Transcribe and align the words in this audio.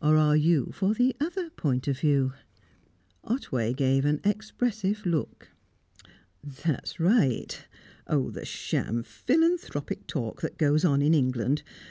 Or 0.00 0.16
are 0.16 0.34
you 0.34 0.70
for 0.72 0.94
the 0.94 1.14
other 1.20 1.50
point 1.50 1.88
of 1.88 1.98
view?" 2.00 2.32
Otway 3.22 3.74
gave 3.74 4.06
an 4.06 4.22
expressive 4.24 5.04
look. 5.04 5.48
"That's 6.42 6.98
right. 6.98 7.62
Oh, 8.06 8.30
the 8.30 8.46
sham 8.46 9.02
philanthropic 9.02 10.06
talk 10.06 10.40
that 10.40 10.56
goes 10.56 10.86
on 10.86 11.02
in 11.02 11.12
England! 11.12 11.64